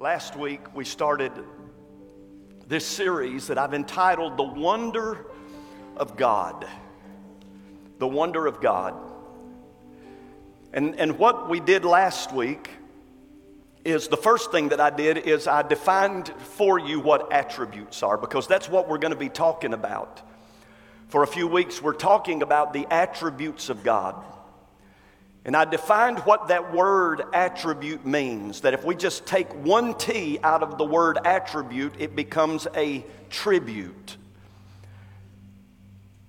[0.00, 1.30] Last week, we started
[2.66, 5.26] this series that I've entitled The Wonder
[5.94, 6.66] of God.
[7.98, 8.94] The Wonder of God.
[10.72, 12.70] And, and what we did last week
[13.84, 18.16] is the first thing that I did is I defined for you what attributes are
[18.16, 20.22] because that's what we're going to be talking about.
[21.08, 24.14] For a few weeks, we're talking about the attributes of God.
[25.44, 30.38] And I defined what that word attribute means that if we just take one T
[30.42, 34.16] out of the word attribute, it becomes a tribute.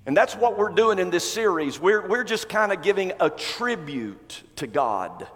[0.05, 1.79] And that's what we're doing in this series.
[1.79, 5.27] We're, we're just kind of giving a tribute to God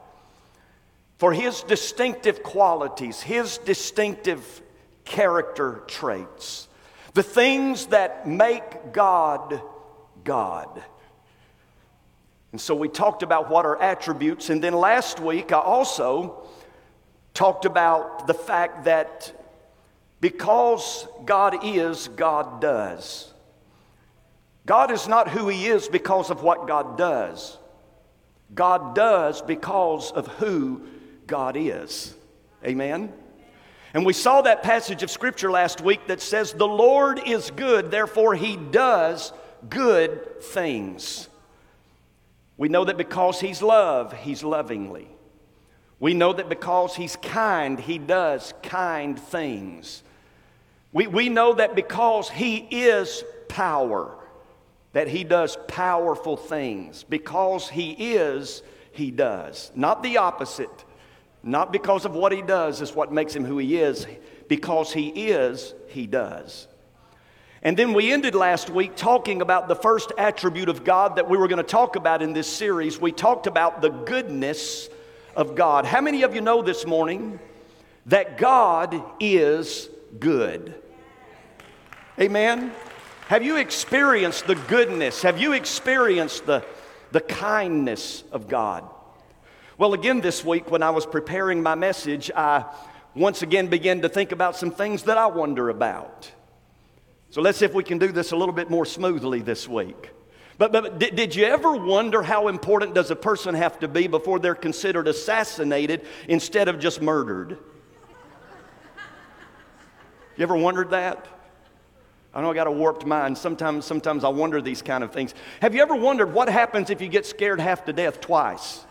[1.18, 4.62] for His distinctive qualities, His distinctive
[5.04, 6.68] character traits,
[7.14, 9.62] the things that make God
[10.24, 10.84] God.
[12.55, 14.50] And so we talked about what are attributes.
[14.50, 16.48] And then last week, I also
[17.34, 19.34] talked about the fact that
[20.22, 23.34] because God is, God does.
[24.65, 27.57] God is not who He is because of what God does.
[28.54, 30.82] God does because of who
[31.27, 32.15] God is.
[32.63, 33.12] Amen?
[33.93, 37.91] And we saw that passage of Scripture last week that says, The Lord is good,
[37.91, 39.34] therefore He does
[39.68, 41.27] good things.
[42.58, 45.08] We know that because He's love, He's lovingly.
[46.00, 50.04] We know that because He's kind, He does kind things.
[50.94, 54.18] We, we know that because He is power,
[54.94, 57.04] that He does powerful things.
[57.04, 59.72] Because He is, He does.
[59.76, 60.86] Not the opposite.
[61.44, 64.08] Not because of what He does is what makes Him who He is.
[64.48, 66.68] Because He is, He does.
[67.66, 71.35] And then we ended last week talking about the first attribute of God that we
[71.35, 73.02] were going to talk about in this series.
[73.02, 74.88] We talked about the goodness
[75.35, 75.84] of God.
[75.84, 77.40] How many of you know this morning
[78.06, 80.75] that God is good?
[82.22, 82.72] Amen.
[83.30, 85.24] Have you experienced the goodness?
[85.24, 86.64] Have you experienced the,
[87.12, 88.88] the kindness of God?
[89.80, 92.66] Well, again, this week when I was preparing my message, I
[93.16, 96.32] once again began to think about some things that I wonder about.
[97.30, 100.12] So let's see if we can do this a little bit more smoothly this week.
[100.58, 104.08] But, but did, did you ever wonder how important does a person have to be
[104.08, 107.58] before they're considered assassinated instead of just murdered?
[110.38, 111.28] You ever wondered that?
[112.34, 113.38] I know I got a warped mind.
[113.38, 115.34] Sometimes, sometimes I wonder these kind of things.
[115.62, 118.85] Have you ever wondered what happens if you get scared half to death twice?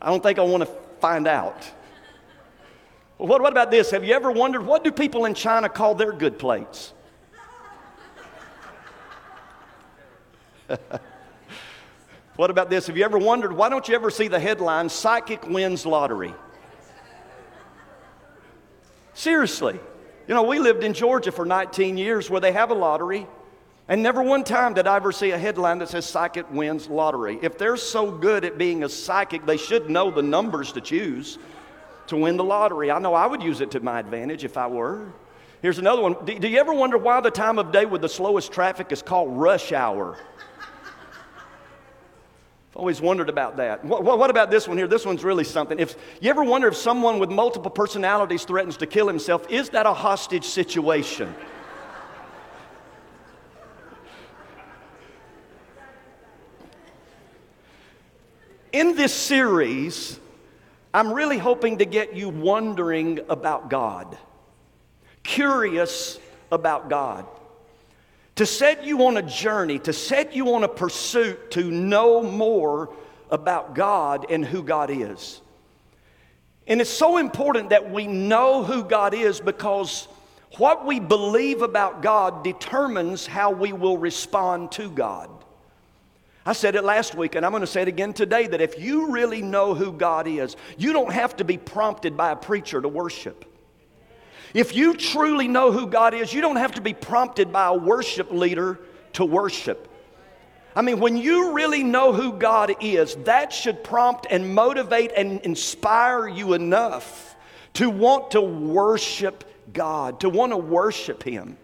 [0.00, 0.68] I don't think I want to
[1.00, 1.68] find out.
[3.18, 3.90] What, what about this?
[3.90, 6.92] Have you ever wondered what do people in China call their good plates?
[12.36, 12.86] what about this?
[12.86, 16.34] Have you ever wondered why don't you ever see the headline Psychic Wins Lottery?
[19.12, 19.78] Seriously.
[20.26, 23.26] You know, we lived in Georgia for 19 years where they have a lottery,
[23.88, 27.38] and never one time did I ever see a headline that says Psychic Wins Lottery.
[27.42, 31.38] If they're so good at being a psychic, they should know the numbers to choose
[32.08, 32.90] to win the lottery.
[32.90, 35.12] I know I would use it to my advantage if I were.
[35.62, 36.16] Here's another one.
[36.24, 39.36] Do, you ever wonder why the time of day with the slowest traffic is called
[39.36, 40.18] rush hour?
[42.70, 43.84] I've always wondered about that.
[43.84, 44.86] What, what, about this one here?
[44.86, 45.78] This one's really something.
[45.78, 49.86] If you ever wonder if someone with multiple personalities threatens to kill himself, is that
[49.86, 51.34] a hostage situation?
[58.74, 60.18] In this series,
[60.94, 64.16] I'm really hoping to get you wondering about God,
[65.24, 66.20] curious
[66.52, 67.26] about God,
[68.36, 72.94] to set you on a journey, to set you on a pursuit to know more
[73.28, 75.40] about God and who God is.
[76.68, 80.06] And it's so important that we know who God is because
[80.58, 85.28] what we believe about God determines how we will respond to God.
[86.46, 88.78] I said it last week, and I'm going to say it again today that if
[88.78, 92.82] you really know who God is, you don't have to be prompted by a preacher
[92.82, 93.46] to worship.
[94.52, 97.74] If you truly know who God is, you don't have to be prompted by a
[97.74, 98.78] worship leader
[99.14, 99.88] to worship.
[100.76, 105.40] I mean, when you really know who God is, that should prompt and motivate and
[105.40, 107.36] inspire you enough
[107.74, 111.56] to want to worship God, to want to worship Him.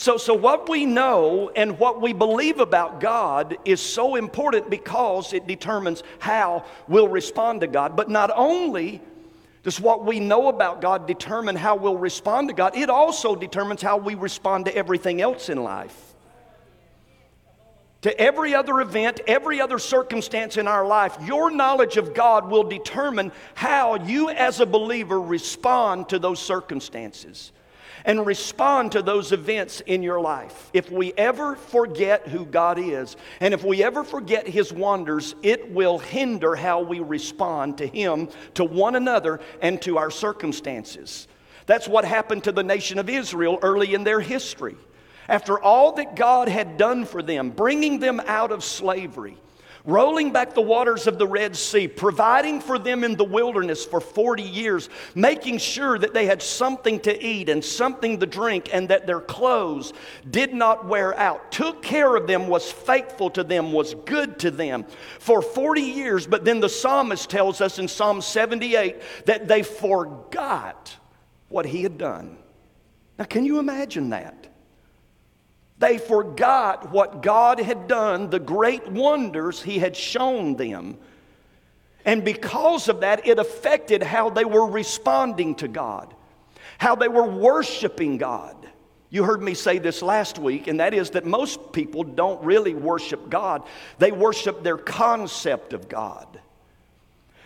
[0.00, 5.34] So, so what we know and what we believe about God is so important because
[5.34, 7.96] it determines how we'll respond to God.
[7.96, 9.02] But not only
[9.62, 13.82] does what we know about God determine how we'll respond to God, it also determines
[13.82, 16.14] how we respond to everything else in life.
[18.00, 22.64] to every other event, every other circumstance in our life, your knowledge of God will
[22.64, 27.52] determine how you as a believer respond to those circumstances
[28.10, 30.68] and respond to those events in your life.
[30.72, 35.70] If we ever forget who God is, and if we ever forget His wonders, it
[35.70, 41.28] will hinder how we respond to Him, to one another, and to our circumstances.
[41.66, 44.74] That's what happened to the nation of Israel early in their history.
[45.28, 49.36] After all that God had done for them, bringing them out of slavery,
[49.84, 54.00] rolling back the waters of the Red Sea, providing for them in the wilderness for
[54.00, 58.88] 40 years, making sure that they had something to eat and something to drink and
[58.88, 59.92] that their clothes
[60.30, 64.50] did not wear out, took care of them, was faithful to them, was good to
[64.50, 64.84] them
[65.18, 66.26] for 40 years.
[66.26, 70.96] But then the psalmist tells us in Psalm 78 that they forgot
[71.48, 72.38] what he had done.
[73.18, 74.49] Now, can you imagine that?
[75.80, 80.98] They forgot what God had done, the great wonders He had shown them.
[82.04, 86.14] And because of that, it affected how they were responding to God,
[86.76, 88.56] how they were worshiping God.
[89.08, 92.74] You heard me say this last week, and that is that most people don't really
[92.74, 93.62] worship God,
[93.98, 96.40] they worship their concept of God.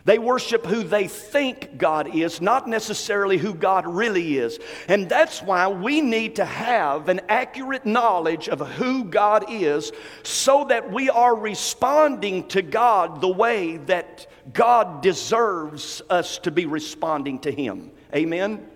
[0.04, 4.58] They worship who they think God is, not necessarily who God really is.
[4.86, 9.92] And that's why we need to have an accurate knowledge of who God is
[10.22, 16.66] so that we are responding to God the way that God deserves us to be
[16.66, 17.90] responding to Him.
[18.14, 18.66] Amen?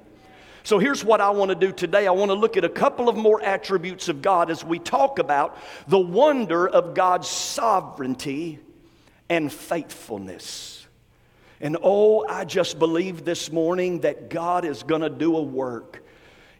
[0.63, 2.07] So here's what I want to do today.
[2.07, 5.19] I want to look at a couple of more attributes of God as we talk
[5.19, 5.59] about
[5.89, 8.61] the wonder of God's sovereignty
[9.29, 10.78] and faithfulness.
[11.61, 16.05] And oh, I just believe this morning that God is going to do a work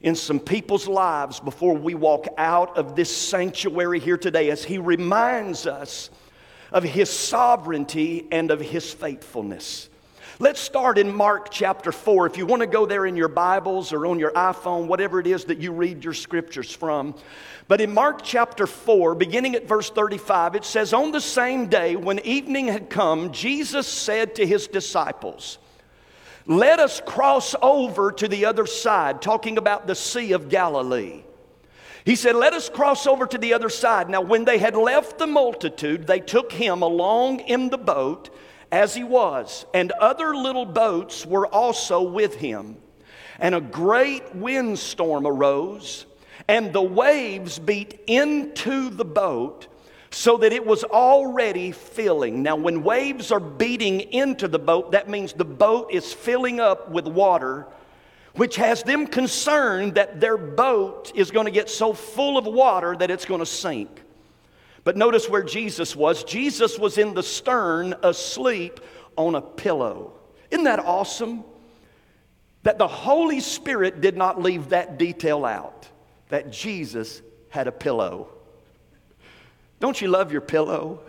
[0.01, 4.79] in some people's lives before we walk out of this sanctuary here today as He
[4.79, 6.11] reminds us
[6.73, 9.89] of His sovereignty and of His faithfulness.
[10.39, 12.27] Let's start in Mark chapter 4.
[12.27, 15.27] If you want to go there in your Bibles or on your iPhone, whatever it
[15.27, 17.17] is that you read your scriptures from.
[17.67, 21.97] But in Mark chapter 4, beginning at verse 35, it says, On the same day
[21.97, 25.59] when evening had come, Jesus said to his disciples,
[26.47, 31.25] Let us cross over to the other side, talking about the Sea of Galilee.
[32.05, 34.09] He said, Let us cross over to the other side.
[34.09, 38.31] Now, when they had left the multitude, they took him along in the boat
[38.71, 42.77] as he was, and other little boats were also with him.
[43.39, 46.07] And a great windstorm arose,
[46.49, 49.69] and the waves beat into the boat
[50.11, 52.43] so that it was already filling.
[52.43, 56.91] Now, when waves are beating into the boat, that means the boat is filling up
[56.91, 57.67] with water,
[58.35, 62.97] which has them concerned that their boat is going to get so full of water
[62.97, 64.03] that it's going to sink.
[64.85, 66.25] But notice where Jesus was.
[66.25, 68.81] Jesus was in the stern, asleep
[69.17, 70.13] on a pillow.
[70.51, 71.45] Isn't that awesome?
[72.63, 75.89] That the Holy Spirit did not leave that detail out,
[76.29, 78.29] that Jesus had a pillow.
[79.81, 81.01] Don't you love your pillow?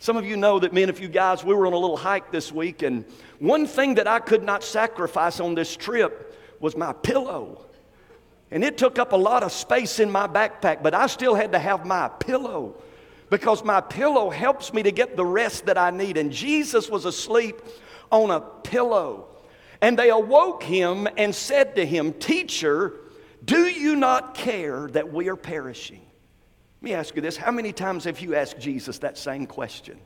[0.00, 1.96] Some of you know that me and a few guys, we were on a little
[1.96, 3.04] hike this week, and
[3.40, 7.66] one thing that I could not sacrifice on this trip was my pillow.
[8.50, 11.52] And it took up a lot of space in my backpack, but I still had
[11.52, 12.80] to have my pillow
[13.30, 16.16] because my pillow helps me to get the rest that I need.
[16.16, 17.60] And Jesus was asleep
[18.10, 19.28] on a pillow.
[19.80, 22.94] And they awoke him and said to him, Teacher,
[23.44, 26.00] do you not care that we are perishing?
[26.80, 29.98] Let me ask you this how many times have you asked Jesus that same question?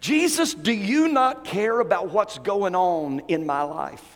[0.00, 4.15] Jesus, do you not care about what's going on in my life?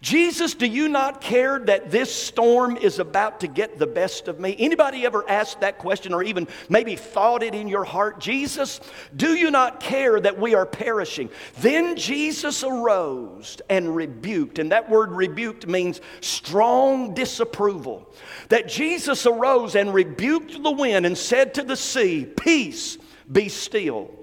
[0.00, 4.38] Jesus, do you not care that this storm is about to get the best of
[4.38, 4.54] me?
[4.58, 8.20] Anybody ever asked that question or even maybe thought it in your heart?
[8.20, 8.80] Jesus,
[9.16, 11.30] do you not care that we are perishing?
[11.60, 18.08] Then Jesus arose and rebuked, and that word rebuked means strong disapproval.
[18.48, 22.98] That Jesus arose and rebuked the wind and said to the sea, Peace,
[23.30, 24.15] be still.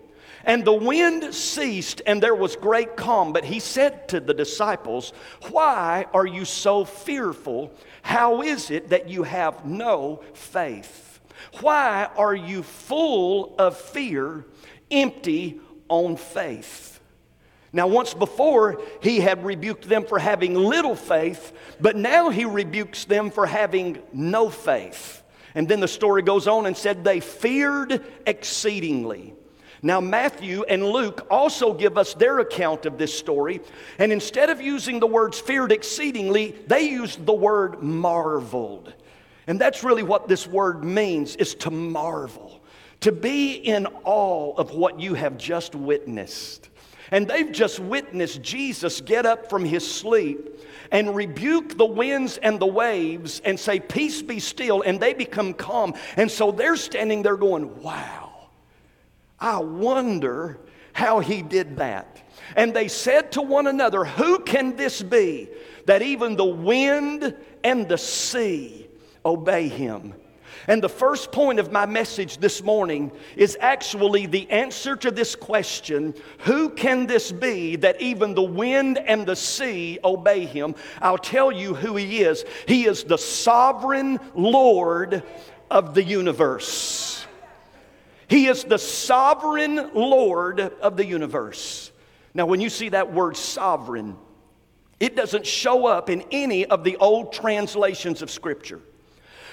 [0.45, 3.31] And the wind ceased, and there was great calm.
[3.31, 5.13] But he said to the disciples,
[5.49, 7.73] Why are you so fearful?
[8.01, 11.21] How is it that you have no faith?
[11.61, 14.45] Why are you full of fear,
[14.91, 16.99] empty on faith?
[17.71, 23.05] Now, once before, he had rebuked them for having little faith, but now he rebukes
[23.05, 25.23] them for having no faith.
[25.55, 29.33] And then the story goes on and said, They feared exceedingly.
[29.85, 33.59] Now, Matthew and Luke also give us their account of this story,
[33.99, 38.93] and instead of using the words feared exceedingly, they used the word marveled.
[39.45, 42.61] And that's really what this word means is to marvel,
[43.01, 46.69] to be in awe of what you have just witnessed.
[47.11, 50.61] And they've just witnessed Jesus get up from his sleep
[50.91, 55.53] and rebuke the winds and the waves and say, Peace be still, and they become
[55.53, 55.93] calm.
[56.15, 58.22] And so they're standing there going, Wow,
[59.43, 60.57] I wonder
[60.93, 62.21] how he did that.
[62.55, 65.49] And they said to one another, Who can this be
[65.85, 68.87] that even the wind and the sea
[69.25, 70.13] obey him?
[70.67, 75.35] And the first point of my message this morning is actually the answer to this
[75.35, 80.73] question Who can this be that even the wind and the sea obey him?
[81.01, 82.45] I'll tell you who he is.
[82.65, 85.21] He is the sovereign Lord
[85.69, 87.12] of the universe.
[88.33, 91.91] He is the sovereign Lord of the universe.
[92.33, 94.17] Now, when you see that word sovereign,
[94.99, 98.79] it doesn't show up in any of the old translations of Scripture.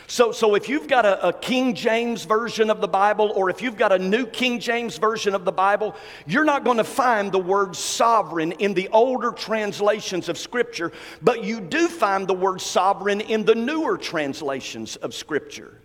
[0.07, 3.61] So, so if you've got a, a, King James version of the Bible, or if
[3.61, 5.95] you've got a New King James version of the Bible,
[6.27, 11.45] you're not going to find the word sovereign in the older translations of Scripture, but
[11.45, 15.80] you do find the word sovereign in the newer translations of Scripture.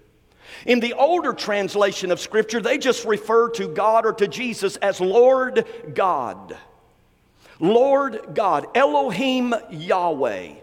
[0.65, 5.00] In the older translation of Scripture, they just refer to God or to Jesus as
[5.00, 6.57] Lord God.
[7.60, 10.53] Lord God, Elohim Yahweh.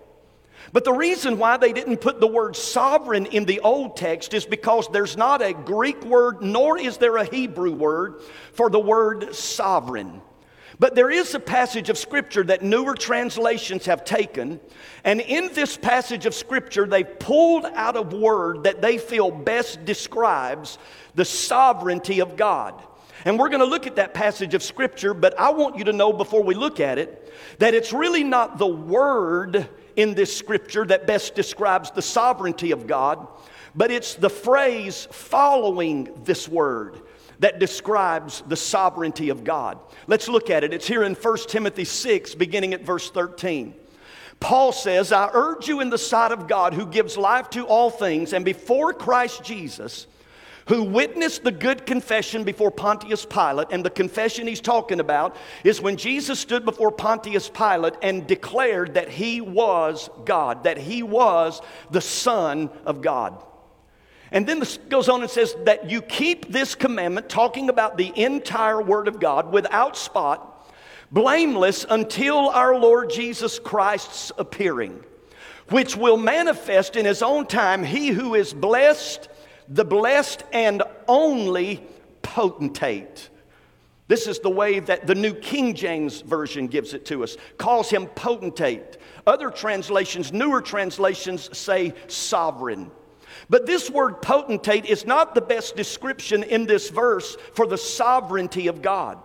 [0.73, 4.47] But the reason why they didn't put the word sovereign in the Old text is
[4.47, 8.23] because there's not a Greek word, nor is there a Hebrew word
[8.55, 10.23] for the word sovereign.
[10.79, 14.61] But there is a passage of Scripture that newer translations have taken,
[15.05, 19.85] and in this passage of Scripture, they've pulled out a word that they feel best
[19.85, 20.79] describes
[21.15, 22.83] the sovereignty of God.
[23.25, 25.93] And we're going to look at that passage of Scripture, but I want you to
[25.93, 30.85] know before we look at it that it's really not the word in this scripture
[30.87, 33.27] that best describes the sovereignty of God,
[33.75, 37.01] but it's the phrase following this word
[37.43, 39.77] that describes the sovereignty of God.
[40.07, 40.73] Let's look at it.
[40.73, 43.75] It's here in 1 Timothy 6, beginning at verse 13.
[44.39, 47.91] Paul says, I urge you in the sight of God who gives life to all
[47.91, 50.07] things, and before Christ Jesus,
[50.69, 53.69] who witnessed the good confession before Pontius Pilate.
[53.73, 58.95] And the confession he's talking about is when Jesus stood before Pontius Pilate and declared
[58.95, 63.43] that he was God, that he was the Son of God.
[64.33, 68.13] And then this goes on and says that you keep this commandment, talking about the
[68.21, 70.69] entire Word of God, without spot,
[71.13, 75.05] blameless until our Lord Jesus Christ's appearing,
[75.69, 79.29] which will manifest in His own time He who is blessed
[79.69, 81.83] the blessed and only
[82.21, 83.31] potentate.
[84.09, 87.89] This is the way that the New King James Version gives it to us, calls
[87.89, 88.99] him potentate.
[89.27, 92.91] Other translations, newer translations, say sovereign.
[93.49, 98.69] But this word potentate is not the best description in this verse for the sovereignty
[98.69, 99.19] of God.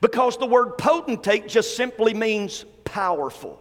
[0.00, 3.60] Because the word potentate just simply means powerful.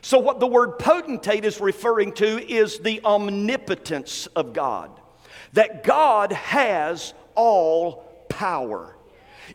[0.00, 4.90] So, what the word potentate is referring to is the omnipotence of God
[5.52, 8.94] that God has all power.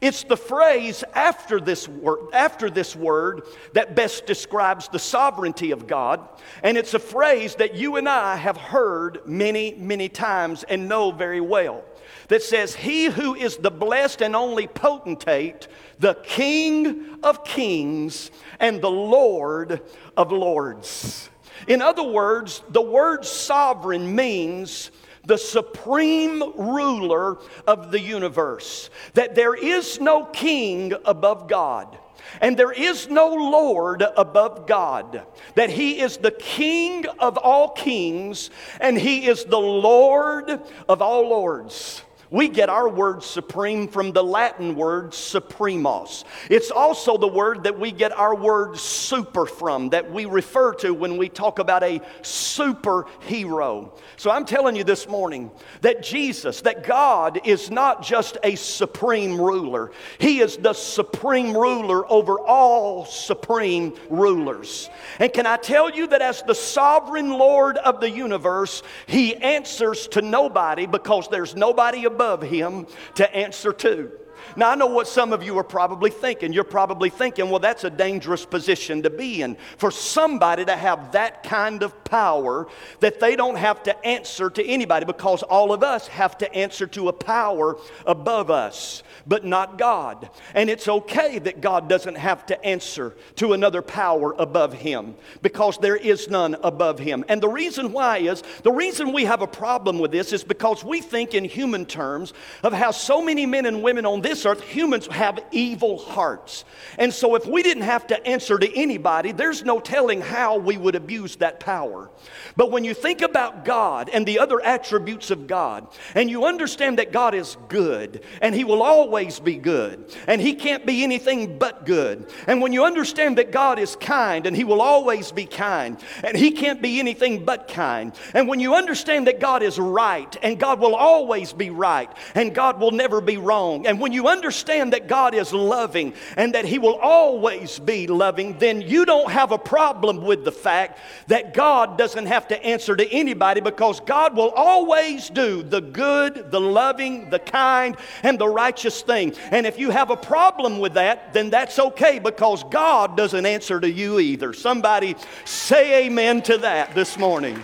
[0.01, 5.87] It's the phrase after this, word, after this word that best describes the sovereignty of
[5.87, 6.27] God.
[6.63, 11.11] And it's a phrase that you and I have heard many, many times and know
[11.11, 11.83] very well.
[12.27, 15.67] That says, He who is the blessed and only potentate,
[15.99, 19.81] the King of kings and the Lord
[20.17, 21.29] of lords.
[21.67, 24.91] In other words, the word sovereign means
[25.25, 28.89] the supreme ruler of the universe.
[29.13, 31.97] That there is no king above God.
[32.41, 35.23] And there is no Lord above God.
[35.55, 38.49] That He is the King of all kings
[38.79, 40.49] and He is the Lord
[40.89, 42.03] of all lords.
[42.33, 46.23] We get our word supreme from the Latin word supremus.
[46.49, 50.95] It's also the word that we get our word super from, that we refer to
[50.95, 53.95] when we talk about a superhero.
[54.17, 59.39] So I'm telling you this morning that Jesus, that God is not just a supreme
[59.39, 64.89] ruler, He is the supreme ruler over all supreme rulers.
[65.19, 70.07] And can I tell you that as the sovereign Lord of the universe, He answers
[70.07, 74.11] to nobody because there's nobody above above him to answer to.
[74.55, 76.53] Now, I know what some of you are probably thinking.
[76.53, 79.57] You're probably thinking, well, that's a dangerous position to be in.
[79.77, 82.67] For somebody to have that kind of power
[82.99, 86.87] that they don't have to answer to anybody because all of us have to answer
[86.87, 90.29] to a power above us but not God.
[90.53, 95.77] And it's okay that God doesn't have to answer to another power above him because
[95.77, 97.23] there is none above him.
[97.29, 100.83] And the reason why is the reason we have a problem with this is because
[100.83, 102.33] we think in human terms
[102.63, 106.65] of how so many men and women on this earth, humans have evil hearts.
[106.97, 110.77] And so if we didn't have to answer to anybody, there's no telling how we
[110.77, 112.09] would abuse that power.
[112.55, 116.99] But when you think about God and the other attributes of God, and you understand
[116.99, 121.57] that God is good and He will always be good, and He can't be anything
[121.57, 125.45] but good, and when you understand that God is kind and He will always be
[125.45, 129.79] kind, and He can't be anything but kind, and when you understand that God is
[129.79, 134.11] right and God will always be right, and God will never be wrong, and when
[134.11, 139.05] you understand that God is loving and that He will always be loving, then you
[139.05, 143.61] don't have a problem with the fact that God doesn't have to answer to anybody
[143.61, 149.35] because God will always do the good, the loving, the kind, and the righteous thing.
[149.51, 153.79] And if you have a problem with that, then that's okay because God doesn't answer
[153.79, 154.53] to you either.
[154.53, 155.15] Somebody
[155.45, 157.63] say amen to that this morning.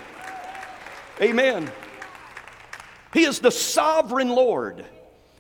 [1.22, 1.72] Amen.
[3.14, 4.86] He is the sovereign Lord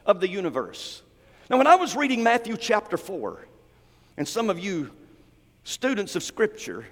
[0.05, 1.01] of the universe.
[1.49, 3.39] Now, when I was reading Matthew chapter 4,
[4.17, 4.91] and some of you
[5.63, 6.85] students of Scripture,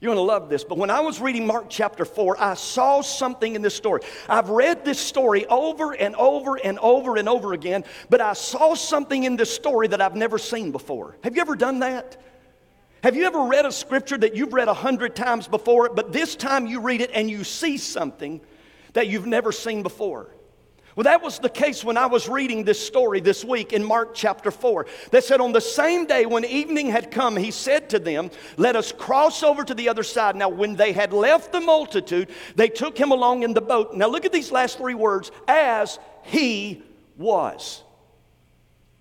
[0.00, 0.64] you're going to love this.
[0.64, 4.00] But when I was reading Mark chapter 4, I saw something in this story.
[4.28, 8.74] I've read this story over and over and over and over again, but I saw
[8.74, 11.16] something in this story that I've never seen before.
[11.22, 12.16] Have you ever done that?
[13.02, 16.34] Have you ever read a scripture that you've read a hundred times before, but this
[16.34, 18.40] time you read it and you see something
[18.94, 20.30] that you've never seen before?
[20.96, 24.14] Well, that was the case when I was reading this story this week in Mark
[24.14, 24.86] chapter 4.
[25.10, 28.76] That said, on the same day when evening had come, he said to them, Let
[28.76, 30.36] us cross over to the other side.
[30.36, 33.94] Now, when they had left the multitude, they took him along in the boat.
[33.94, 36.82] Now, look at these last three words as he
[37.18, 37.82] was.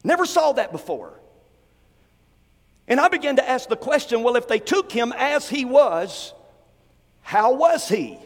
[0.04, 1.18] Never saw that before.
[2.90, 6.34] And I began to ask the question well, if they took him as he was,
[7.22, 8.20] how was he?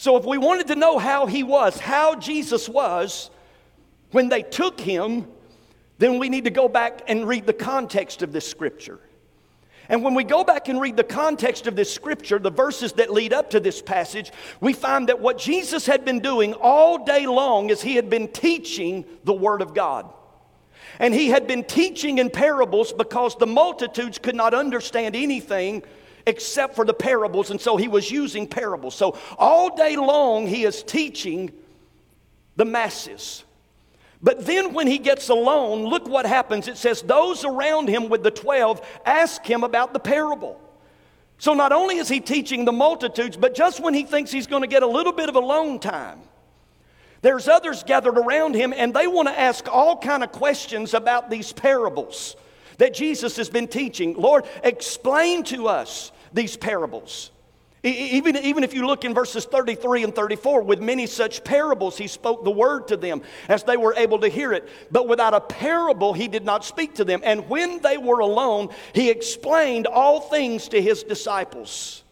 [0.00, 3.28] So, if we wanted to know how he was, how Jesus was,
[4.12, 5.26] when they took him,
[5.98, 8.98] then we need to go back and read the context of this scripture.
[9.90, 13.12] And when we go back and read the context of this scripture, the verses that
[13.12, 17.26] lead up to this passage, we find that what Jesus had been doing all day
[17.26, 20.10] long is he had been teaching the Word of God.
[20.98, 25.82] And he had been teaching in parables because the multitudes could not understand anything
[26.26, 28.94] except for the parables, and so he was using parables.
[28.94, 31.52] So all day long, he is teaching
[32.56, 33.44] the masses.
[34.22, 36.68] But then when he gets alone, look what happens.
[36.68, 40.60] It says, Those around him with the 12 ask him about the parable.
[41.38, 44.60] So not only is he teaching the multitudes, but just when he thinks he's going
[44.60, 46.20] to get a little bit of alone time,
[47.22, 51.30] there's others gathered around him and they want to ask all kind of questions about
[51.30, 52.36] these parables
[52.80, 54.14] that Jesus has been teaching.
[54.14, 57.30] Lord, explain to us these parables.
[57.82, 62.06] Even, even if you look in verses 33 and 34, with many such parables, he
[62.06, 64.66] spoke the word to them as they were able to hear it.
[64.90, 67.20] But without a parable, he did not speak to them.
[67.22, 72.02] And when they were alone, he explained all things to his disciples.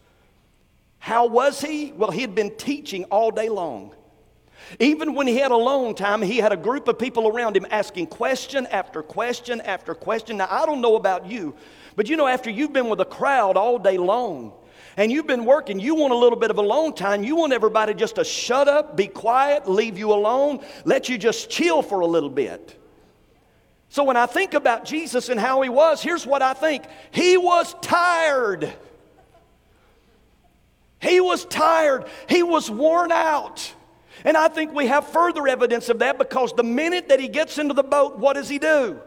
[0.99, 1.93] How was he?
[1.93, 3.95] Well, he had been teaching all day long.
[4.79, 8.07] Even when he had alone time, he had a group of people around him asking
[8.07, 10.37] question after question after question.
[10.37, 11.55] Now, I don't know about you,
[11.95, 14.53] but you know, after you've been with a crowd all day long,
[14.97, 17.23] and you've been working, you want a little bit of alone time.
[17.23, 21.49] You want everybody just to shut up, be quiet, leave you alone, let you just
[21.49, 22.77] chill for a little bit.
[23.87, 27.37] So when I think about Jesus and how he was, here's what I think He
[27.37, 28.71] was tired.
[31.01, 32.05] He was tired.
[32.27, 33.73] He was worn out.
[34.23, 37.57] And I think we have further evidence of that because the minute that he gets
[37.57, 38.99] into the boat, what does he do?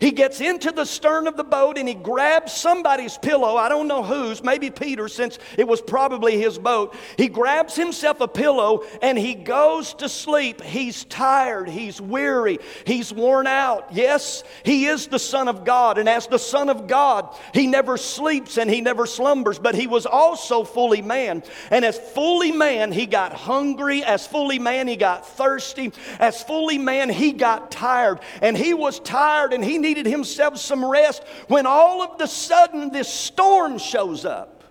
[0.00, 3.56] He gets into the stern of the boat and he grabs somebody's pillow.
[3.56, 6.94] I don't know whose, maybe Peter, since it was probably his boat.
[7.16, 10.62] He grabs himself a pillow and he goes to sleep.
[10.62, 13.88] He's tired, he's weary, he's worn out.
[13.92, 15.98] Yes, he is the Son of God.
[15.98, 19.86] And as the Son of God, he never sleeps and he never slumbers, but he
[19.86, 21.42] was also fully man.
[21.70, 24.04] And as fully man, he got hungry.
[24.04, 25.92] As fully man, he got thirsty.
[26.20, 28.20] As fully man, he got tired.
[28.42, 32.90] And he was tired and he needed himself some rest when all of the sudden
[32.92, 34.64] this storm shows up.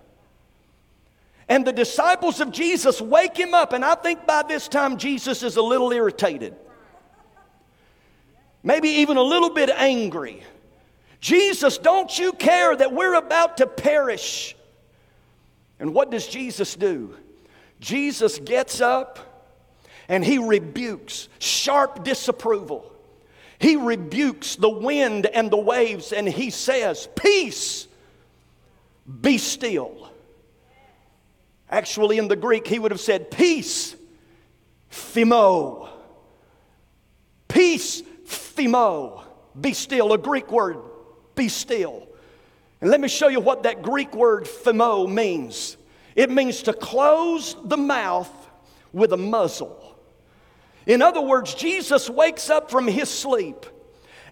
[1.49, 5.43] And the disciples of Jesus wake him up, and I think by this time Jesus
[5.43, 6.55] is a little irritated.
[8.63, 10.43] maybe even a little bit angry.
[11.21, 14.55] Jesus, don't you care that we're about to perish?
[15.79, 17.15] And what does Jesus do?
[17.79, 19.19] Jesus gets up
[20.09, 22.91] and he rebukes sharp disapproval.
[23.59, 27.87] He rebukes the wind and the waves and he says, Peace,
[29.21, 30.11] be still.
[31.69, 33.95] Actually, in the Greek, he would have said, Peace,
[34.91, 35.89] phimo.
[37.47, 39.23] Peace, phimo.
[39.59, 40.77] Be still, a Greek word,
[41.35, 42.07] be still.
[42.79, 45.77] And let me show you what that Greek word phimo means
[46.15, 48.31] it means to close the mouth
[48.91, 49.86] with a muzzle.
[50.87, 53.65] In other words, Jesus wakes up from his sleep.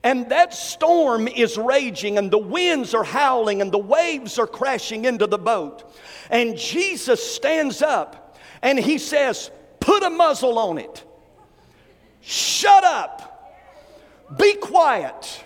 [0.04, 5.06] And that storm is raging, and the winds are howling, and the waves are crashing
[5.06, 5.92] into the boat.
[6.30, 11.04] And Jesus stands up and he says, Put a muzzle on it.
[12.22, 13.62] Shut up.
[14.38, 15.44] Be quiet.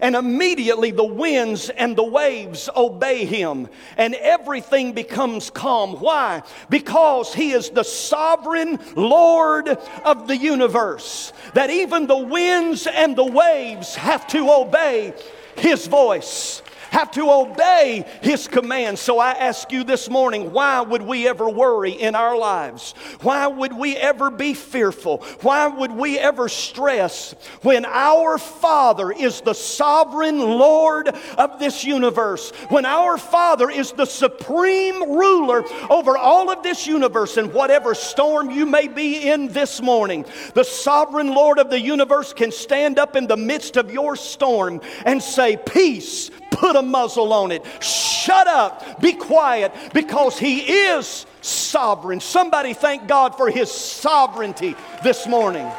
[0.00, 5.94] And immediately the winds and the waves obey him, and everything becomes calm.
[5.94, 6.42] Why?
[6.70, 9.68] Because he is the sovereign Lord
[10.04, 11.32] of the universe.
[11.54, 15.14] That even the winds and the waves have to obey
[15.56, 19.00] his voice have to obey His commands.
[19.00, 22.92] So I ask you this morning why would we ever worry in our lives?
[23.22, 25.18] Why would we ever be fearful?
[25.42, 32.50] Why would we ever stress when our Father is the sovereign Lord of this universe?
[32.68, 38.50] When our Father is the supreme ruler over all of this universe and whatever storm
[38.50, 40.24] you may be in this morning,
[40.54, 44.80] the sovereign Lord of the universe can stand up in the midst of your storm
[45.04, 47.64] and say, Peace put a muzzle on it.
[47.82, 52.20] Shut up, be quiet, because He is sovereign.
[52.20, 55.70] Somebody thank God for His sovereignty this morning.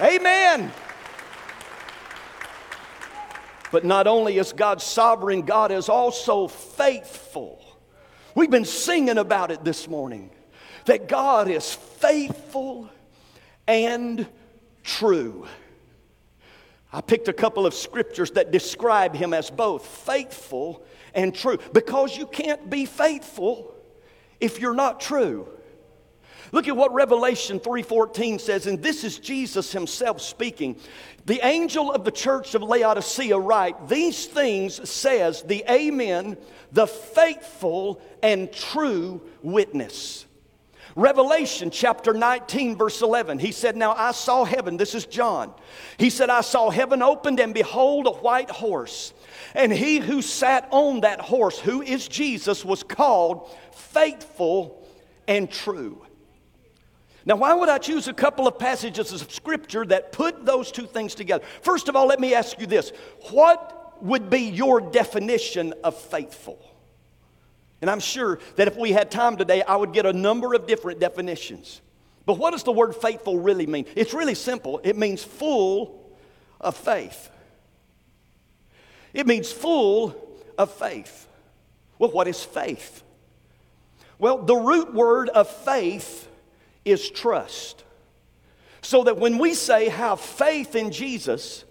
[0.00, 0.72] Amen.
[3.72, 7.62] But not only is God sovereign, God is also faithful.
[8.34, 10.30] We've been singing about it this morning
[10.86, 12.88] that God is faithful
[13.66, 14.26] and
[14.82, 15.46] true.
[16.92, 22.16] I picked a couple of scriptures that describe him as both faithful and true because
[22.16, 23.74] you can't be faithful
[24.40, 25.48] if you're not true.
[26.52, 30.76] Look at what Revelation 3:14 says and this is Jesus himself speaking.
[31.26, 36.36] The angel of the church of Laodicea write, these things says the amen,
[36.72, 40.26] the faithful and true witness.
[40.96, 44.76] Revelation chapter 19, verse 11, he said, Now I saw heaven.
[44.76, 45.52] This is John.
[45.98, 49.12] He said, I saw heaven opened, and behold, a white horse.
[49.54, 54.86] And he who sat on that horse, who is Jesus, was called faithful
[55.28, 56.04] and true.
[57.24, 60.86] Now, why would I choose a couple of passages of scripture that put those two
[60.86, 61.44] things together?
[61.62, 62.92] First of all, let me ask you this
[63.30, 66.58] What would be your definition of faithful?
[67.80, 70.66] And I'm sure that if we had time today, I would get a number of
[70.66, 71.80] different definitions.
[72.26, 73.86] But what does the word faithful really mean?
[73.96, 74.80] It's really simple.
[74.84, 76.16] It means full
[76.60, 77.30] of faith.
[79.14, 80.14] It means full
[80.58, 81.26] of faith.
[81.98, 83.02] Well, what is faith?
[84.18, 86.28] Well, the root word of faith
[86.84, 87.84] is trust.
[88.82, 91.64] So that when we say have faith in Jesus,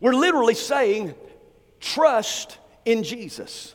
[0.00, 1.14] we're literally saying
[1.80, 3.74] trust in Jesus.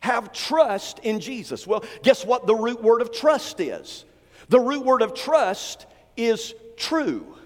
[0.00, 1.66] Have trust in Jesus.
[1.66, 4.04] Well, guess what the root word of trust is?
[4.48, 5.86] The root word of trust
[6.16, 7.36] is true.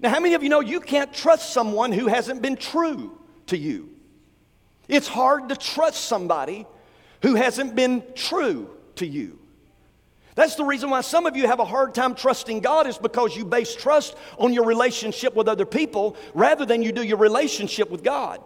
[0.00, 3.56] Now, how many of you know you can't trust someone who hasn't been true to
[3.56, 3.90] you?
[4.88, 6.66] It's hard to trust somebody
[7.22, 9.38] who hasn't been true to you.
[10.34, 13.36] That's the reason why some of you have a hard time trusting God is because
[13.36, 17.90] you base trust on your relationship with other people rather than you do your relationship
[17.90, 18.42] with God.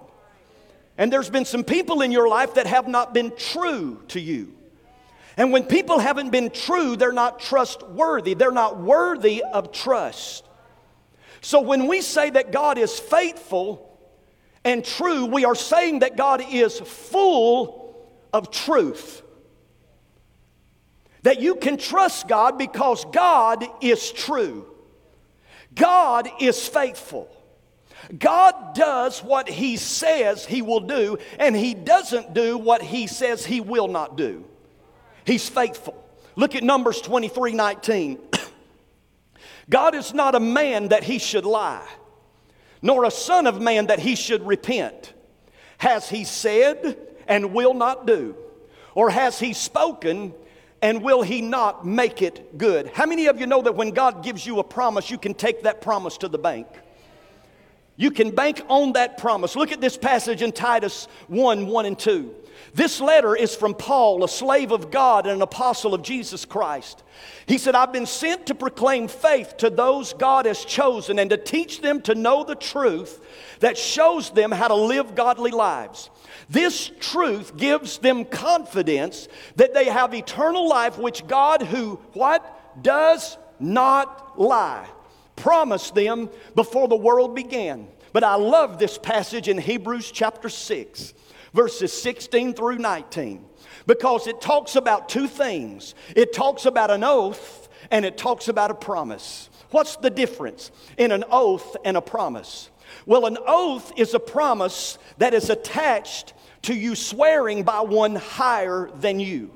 [0.99, 4.55] And there's been some people in your life that have not been true to you.
[5.37, 8.35] And when people haven't been true, they're not trustworthy.
[8.35, 10.45] They're not worthy of trust.
[11.43, 13.99] So when we say that God is faithful
[14.65, 19.23] and true, we are saying that God is full of truth.
[21.23, 24.67] That you can trust God because God is true.
[25.75, 27.29] God is faithful.
[28.17, 33.45] God does what He says He will do, and He doesn't do what He says
[33.45, 34.45] He will not do.
[35.25, 36.03] He's faithful.
[36.37, 38.19] Look at Numbers 23 19.
[39.71, 41.87] God is not a man that He should lie,
[42.83, 45.13] nor a son of man that He should repent.
[45.79, 48.37] Has He said and will not do?
[48.95, 50.33] Or has He spoken
[50.81, 52.89] and will He not make it good?
[52.89, 55.63] How many of you know that when God gives you a promise, you can take
[55.63, 56.69] that promise to the bank?
[57.97, 59.57] You can bank on that promise.
[59.57, 62.35] Look at this passage in Titus 1 1 and 2.
[62.75, 67.03] This letter is from Paul, a slave of God and an apostle of Jesus Christ.
[67.47, 71.39] He said, I've been sent to proclaim faith to those God has chosen and to
[71.39, 73.25] teach them to know the truth
[73.61, 76.11] that shows them how to live godly lives.
[76.51, 82.83] This truth gives them confidence that they have eternal life, which God, who what?
[82.83, 84.87] Does not lie
[85.37, 87.89] promised them before the world began.
[88.13, 91.15] But I love this passage in Hebrews chapter 6,
[91.53, 93.45] verses 16 through 19,
[93.87, 98.71] because it talks about two things it talks about an oath and it talks about
[98.71, 99.51] a promise.
[99.71, 102.71] What's the difference in an oath and a promise?
[103.05, 108.91] Well, an oath is a promise that is attached to you swearing by one higher
[108.95, 109.51] than you.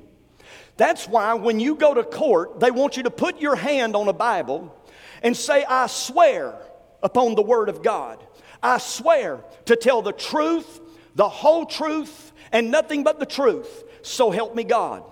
[0.77, 4.07] That's why when you go to court, they want you to put your hand on
[4.07, 4.75] a Bible
[5.21, 6.55] and say, I swear
[7.03, 8.23] upon the Word of God.
[8.61, 10.79] I swear to tell the truth,
[11.15, 13.83] the whole truth, and nothing but the truth.
[14.01, 15.03] So help me God.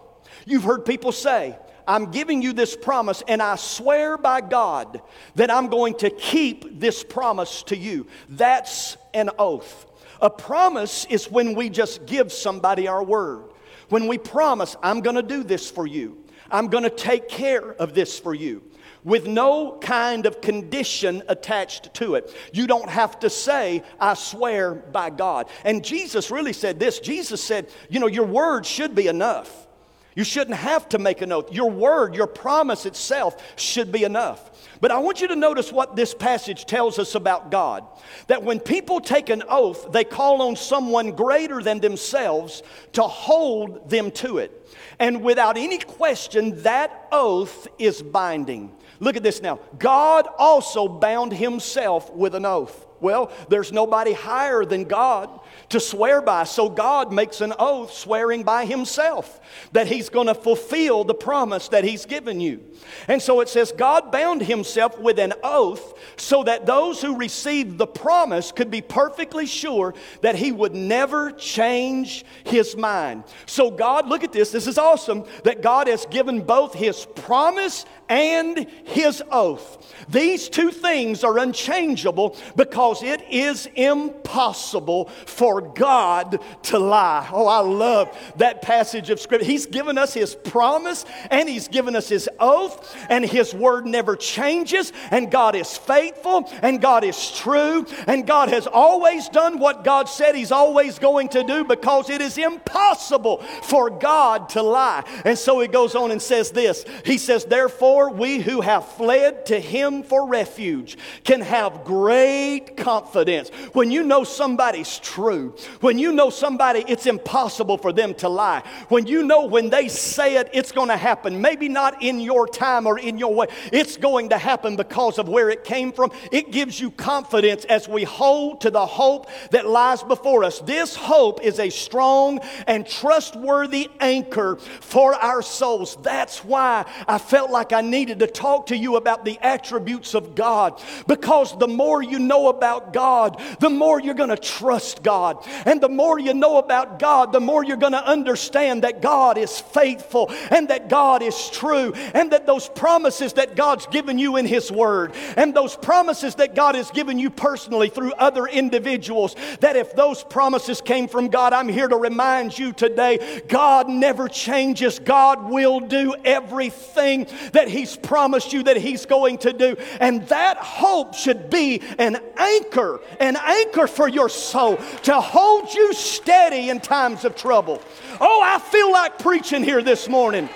[0.46, 5.02] You've heard people say, I'm giving you this promise, and I swear by God
[5.36, 8.06] that I'm going to keep this promise to you.
[8.30, 9.88] That's an oath.
[10.22, 13.46] A promise is when we just give somebody our word.
[13.90, 17.74] When we promise, I'm going to do this for you, I'm going to take care
[17.74, 18.69] of this for you
[19.10, 22.34] with no kind of condition attached to it.
[22.54, 25.50] You don't have to say, I swear by God.
[25.66, 29.68] And Jesus really said this Jesus said, You know, your word should be enough.
[30.16, 31.52] You shouldn't have to make an oath.
[31.52, 34.50] Your word, your promise itself should be enough.
[34.82, 37.86] But I want you to notice what this passage tells us about God.
[38.28, 43.90] That when people take an oath, they call on someone greater than themselves to hold
[43.90, 44.76] them to it.
[45.00, 48.76] And without any question, that oath is binding.
[49.00, 49.60] Look at this now.
[49.78, 52.86] God also bound himself with an oath.
[53.02, 55.30] Well, there's nobody higher than God
[55.70, 56.44] to swear by.
[56.44, 59.40] So God makes an oath swearing by himself
[59.72, 62.62] that he's going to fulfill the promise that he's given you.
[63.08, 67.78] And so it says God bound himself with an oath so that those who received
[67.78, 73.24] the promise could be perfectly sure that he would never change his mind.
[73.46, 74.52] So God, look at this.
[74.52, 79.94] This is awesome that God has given both his promise and his oath.
[80.10, 87.30] These two things are unchangeable because it is impossible for God to lie.
[87.32, 89.46] Oh, I love that passage of scripture.
[89.46, 94.16] He's given us his promise and he's given us his oath, and his word never
[94.16, 99.84] changes, and God is faithful, and God is true, and God has always done what
[99.84, 105.04] God said he's always going to do because it is impossible for God to lie.
[105.26, 108.88] And so he goes on and says this He says, Therefore, Therefore, we who have
[108.94, 113.50] fled to him for refuge can have great confidence.
[113.74, 118.64] When you know somebody's true, when you know somebody, it's impossible for them to lie.
[118.88, 121.42] When you know when they say it, it's going to happen.
[121.42, 125.28] Maybe not in your time or in your way, it's going to happen because of
[125.28, 126.12] where it came from.
[126.32, 130.60] It gives you confidence as we hold to the hope that lies before us.
[130.60, 135.98] This hope is a strong and trustworthy anchor for our souls.
[136.02, 140.36] That's why I felt like I needed to talk to you about the attributes of
[140.36, 145.46] God because the more you know about God, the more you're going to trust God.
[145.66, 149.38] And the more you know about God, the more you're going to understand that God
[149.38, 154.38] is faithful and that God is true and that those promises that God's given you
[154.38, 159.36] in His Word and those promises that God has given you personally through other individuals,
[159.60, 164.28] that if those promises came from God, I'm here to remind you today God never
[164.28, 165.00] changes.
[165.00, 169.78] God will do everything that He He's promised you that He's going to do.
[170.02, 175.94] And that hope should be an anchor, an anchor for your soul to hold you
[175.94, 177.82] steady in times of trouble.
[178.20, 180.50] Oh, I feel like preaching here this morning.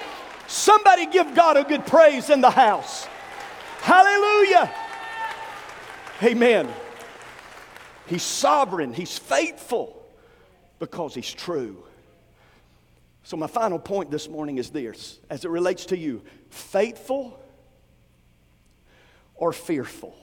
[0.47, 3.07] Somebody give God a good praise in the house.
[3.79, 4.69] Hallelujah.
[6.21, 6.67] Amen.
[8.05, 10.05] He's sovereign, He's faithful
[10.79, 11.86] because He's true.
[13.25, 16.21] So, my final point this morning is this as it relates to you
[16.53, 17.39] faithful
[19.35, 20.15] or fearful?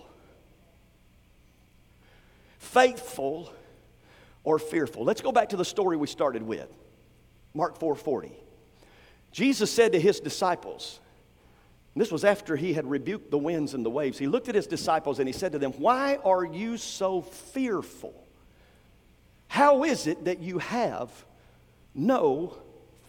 [2.58, 3.52] Faithful
[4.44, 5.04] or fearful?
[5.04, 6.68] Let's go back to the story we started with
[7.54, 8.32] Mark 4:40.
[9.32, 10.98] Jesus said to his disciples,
[11.96, 14.16] this was after he had rebuked the winds and the waves.
[14.16, 18.14] He looked at his disciples and he said to them, Why are you so fearful?
[19.48, 21.10] How is it that you have
[21.94, 22.56] no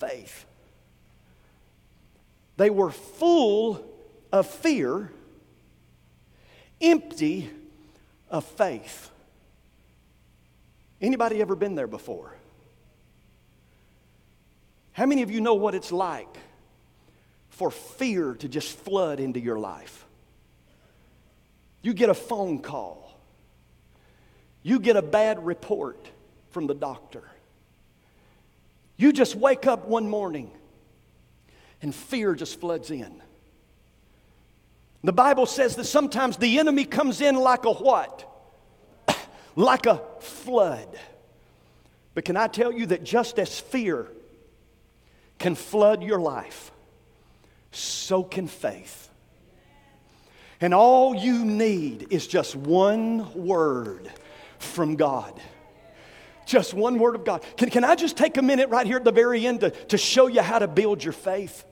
[0.02, 0.46] faith.
[2.58, 3.84] They were full
[4.32, 5.12] of fear,
[6.80, 7.50] empty
[8.30, 9.10] of faith.
[11.02, 12.36] Anybody ever been there before?
[14.94, 16.38] How many of you know what it's like
[17.50, 20.06] for fear to just flood into your life?
[21.82, 23.20] You get a phone call.
[24.64, 26.08] You get a bad report
[26.52, 27.24] from the doctor.
[28.98, 30.52] You just wake up one morning
[31.82, 33.22] and fear just floods in.
[35.04, 38.28] The Bible says that sometimes the enemy comes in like a what?
[39.56, 40.88] like a flood.
[42.14, 44.08] But can I tell you that just as fear
[45.40, 46.72] can flood your life,
[47.72, 49.10] so can faith.
[50.62, 54.12] And all you need is just one word
[54.60, 55.42] from God.
[56.46, 57.44] Just one word of God.
[57.58, 59.98] Can, can I just take a minute right here at the very end to, to
[59.98, 61.66] show you how to build your faith?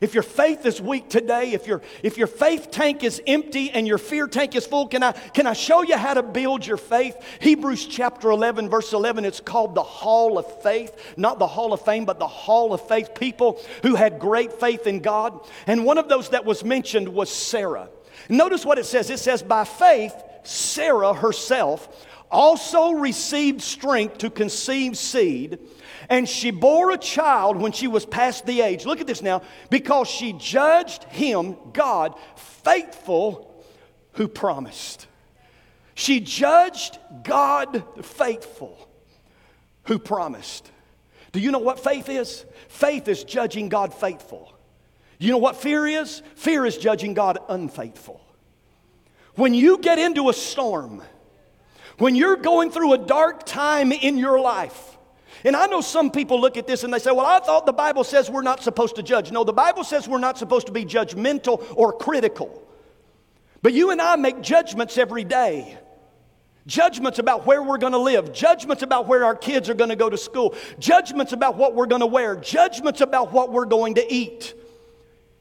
[0.00, 3.86] If your faith is weak today, if your, if your faith tank is empty and
[3.86, 6.78] your fear tank is full, can I, can I show you how to build your
[6.78, 7.16] faith?
[7.40, 11.14] Hebrews chapter 11, verse 11, it's called the Hall of Faith.
[11.18, 13.14] Not the Hall of Fame, but the Hall of Faith.
[13.14, 15.38] People who had great faith in God.
[15.66, 17.90] And one of those that was mentioned was Sarah.
[18.30, 24.96] Notice what it says it says, By faith, Sarah herself also received strength to conceive
[24.96, 25.58] seed
[26.10, 28.84] and she bore a child when she was past the age.
[28.84, 29.42] Look at this now.
[29.70, 33.64] Because she judged him, God, faithful
[34.14, 35.06] who promised.
[35.94, 38.88] She judged God faithful
[39.84, 40.68] who promised.
[41.30, 42.44] Do you know what faith is?
[42.68, 44.52] Faith is judging God faithful.
[45.18, 46.22] You know what fear is?
[46.34, 48.20] Fear is judging God unfaithful.
[49.36, 51.02] When you get into a storm,
[51.98, 54.96] when you're going through a dark time in your life,
[55.44, 57.72] and I know some people look at this and they say, Well, I thought the
[57.72, 59.32] Bible says we're not supposed to judge.
[59.32, 62.66] No, the Bible says we're not supposed to be judgmental or critical.
[63.62, 65.78] But you and I make judgments every day.
[66.66, 69.96] Judgments about where we're going to live, judgments about where our kids are going to
[69.96, 73.94] go to school, judgments about what we're going to wear, judgments about what we're going
[73.94, 74.54] to eat.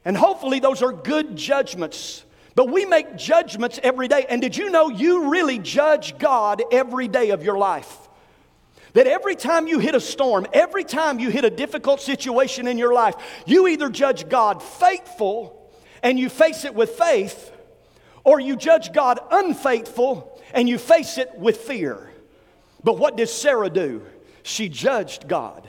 [0.05, 2.23] And hopefully, those are good judgments.
[2.55, 4.25] But we make judgments every day.
[4.27, 8.08] And did you know you really judge God every day of your life?
[8.93, 12.77] That every time you hit a storm, every time you hit a difficult situation in
[12.77, 15.71] your life, you either judge God faithful
[16.01, 17.51] and you face it with faith,
[18.23, 22.11] or you judge God unfaithful and you face it with fear.
[22.83, 24.01] But what did Sarah do?
[24.43, 25.67] She judged God.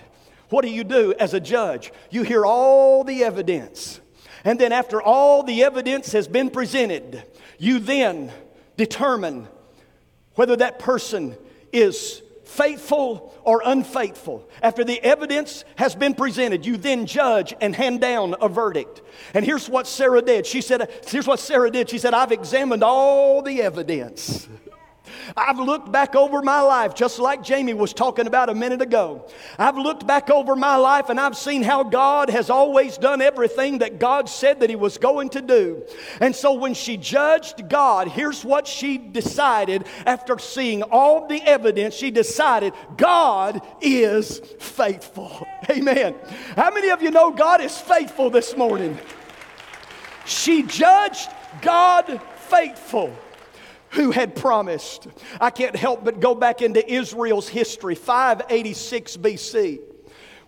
[0.48, 1.92] What do you do as a judge?
[2.11, 4.00] You hear all the evidence.
[4.44, 7.22] And then, after all the evidence has been presented,
[7.59, 8.33] you then
[8.76, 9.48] determine
[10.35, 11.37] whether that person
[11.72, 14.48] is faithful or unfaithful.
[14.60, 19.02] After the evidence has been presented, you then judge and hand down a verdict.
[19.34, 20.46] And here's what Sarah did.
[20.46, 21.88] She said, Here's what Sarah did.
[21.88, 24.48] She said, I've examined all the evidence.
[25.37, 29.26] I've looked back over my life, just like Jamie was talking about a minute ago.
[29.59, 33.78] I've looked back over my life and I've seen how God has always done everything
[33.78, 35.83] that God said that He was going to do.
[36.20, 41.94] And so when she judged God, here's what she decided after seeing all the evidence.
[41.94, 45.46] She decided God is faithful.
[45.70, 46.14] Amen.
[46.56, 48.98] How many of you know God is faithful this morning?
[50.24, 51.28] She judged
[51.62, 53.12] God faithful
[53.90, 55.07] who had promised.
[55.40, 59.81] I can't help but go back into Israel's history, 586 BC.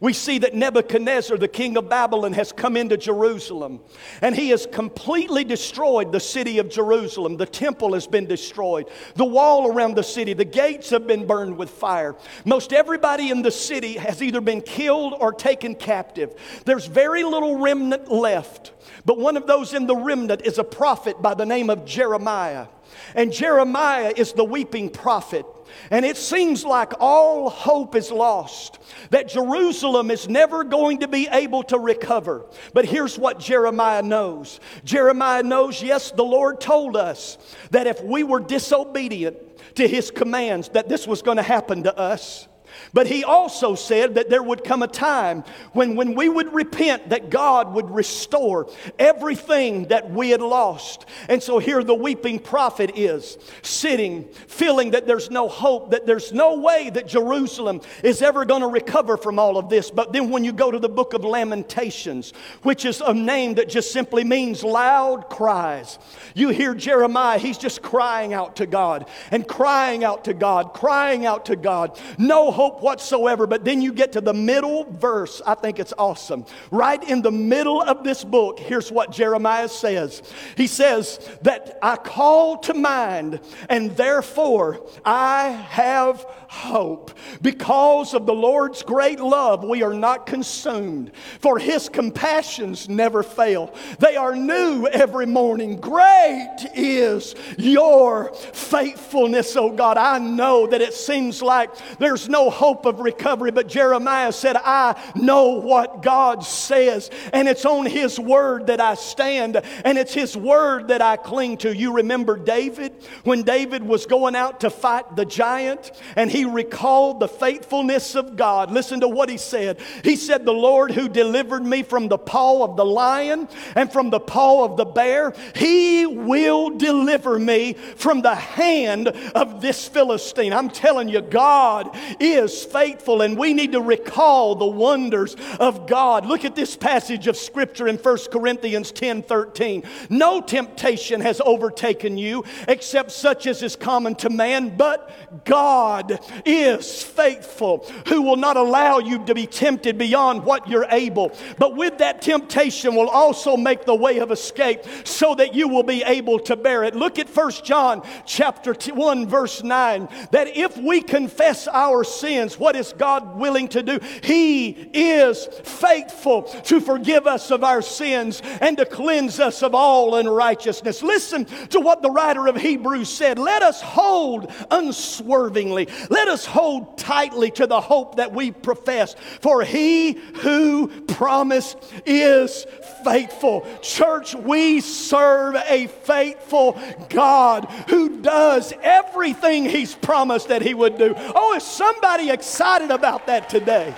[0.03, 3.79] We see that Nebuchadnezzar, the king of Babylon, has come into Jerusalem
[4.21, 7.37] and he has completely destroyed the city of Jerusalem.
[7.37, 11.57] The temple has been destroyed, the wall around the city, the gates have been burned
[11.57, 12.17] with fire.
[12.45, 16.35] Most everybody in the city has either been killed or taken captive.
[16.65, 18.73] There's very little remnant left,
[19.05, 22.67] but one of those in the remnant is a prophet by the name of Jeremiah.
[23.15, 25.47] And Jeremiah is the weeping prophet.
[25.91, 28.79] And it seems like all hope is lost,
[29.11, 32.47] that Jerusalem is never going to be able to recover.
[32.75, 37.39] But here's what Jeremiah knows Jeremiah knows, yes, the Lord told us
[37.71, 39.37] that if we were disobedient
[39.77, 42.49] to his commands, that this was going to happen to us.
[42.93, 47.11] But he also said that there would come a time when, when we would repent,
[47.11, 51.07] that God would restore everything that we had lost.
[51.29, 56.33] And so here the weeping prophet is sitting, feeling that there's no hope, that there's
[56.33, 59.91] no way that Jerusalem is ever going to recover from all of this.
[59.91, 62.33] But then when you go to the book of Lamentations,
[62.63, 65.99] which is a name that just simply means loud cries,
[66.35, 71.27] you hear Jeremiah, he's just crying out to God and crying out to God, crying
[71.27, 71.99] out to God.
[72.19, 73.47] No hope hope whatsoever.
[73.47, 75.43] But then you get to the middle verse.
[75.45, 76.47] I think it's awesome.
[76.71, 80.23] Right in the middle of this book, here's what Jeremiah says
[80.57, 87.13] He says, That I call to mind, and therefore I have hope.
[87.41, 93.75] Because of the Lord's great love, we are not consumed, for his compassions never fail.
[94.01, 95.81] They are new every morning.
[95.81, 99.97] Great is your faithfulness, oh God.
[99.97, 105.01] I know that it seems like there's no hope of recovery, but Jeremiah said, I
[105.17, 110.37] know what God says, and it's on his word that I stand, and it's his
[110.37, 111.75] word that I cling to.
[111.75, 112.93] You remember David
[113.25, 118.37] when David was going out to fight the giant, and he recalled the faithfulness of
[118.37, 118.71] God.
[118.71, 119.81] Listen to what he said.
[120.05, 124.11] He said, The Lord who delivered me from the paw of the lion and from
[124.11, 130.53] the paw of the bear, he will deliver me from the hand of this Philistine.
[130.53, 131.91] I'm telling you, God
[132.21, 136.27] is faithful, and we need to recall the wonders of God.
[136.27, 139.83] Look at this passage of Scripture in 1 Corinthians 10 13.
[140.11, 147.03] No temptation has overtaken you except such as is common to man, but God is
[147.03, 151.99] faithful, who will not allow you to be tempted beyond what you're able, but with
[151.99, 156.39] that temptation will also make the way of escape so that you will be able
[156.41, 156.95] to bear it.
[156.95, 162.77] Look at 1 John chapter 1 verse 9 that if we confess our sins, what
[162.77, 163.99] is God willing to do?
[164.23, 170.17] He is faithful to forgive us of our sins and to cleanse us of all
[170.17, 171.03] unrighteousness.
[171.03, 173.39] Listen to what the writer of Hebrews said.
[173.39, 175.89] Let us hold unswervingly.
[176.11, 179.15] Let us hold tightly to the hope that we profess.
[179.41, 182.67] For he who promised is
[183.05, 183.67] faithful.
[183.83, 191.15] Church, we serve a faithful God who does everything he's promised that he would do.
[191.17, 193.95] Oh, is somebody excited about that today?